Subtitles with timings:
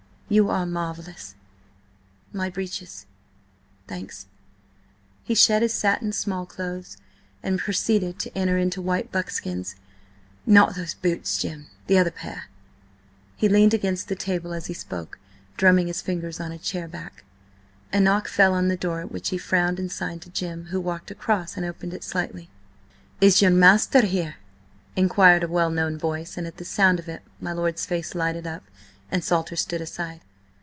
[0.33, 1.35] You are marvellous.
[2.31, 3.05] My breeches.
[3.85, 4.27] Thanks."
[5.25, 6.95] He shed his satin small clothes,
[7.43, 9.75] and proceeded to enter into white buckskins.
[10.45, 12.45] "Not those boots, Jim, the other pair."
[13.35, 15.19] He leaned against the table as he spoke,
[15.57, 17.25] drumming his fingers on a chair back.
[17.91, 20.79] A knock fell on the door, at which he frowned and signed to Jim, who
[20.79, 22.49] walked across and opened it, slightly.
[23.19, 24.35] "Is your master here?"
[24.95, 28.47] inquired a well known voice, and at the sound of it my lord's face lighted
[28.47, 28.63] up,
[29.13, 30.21] and Salter stood aside.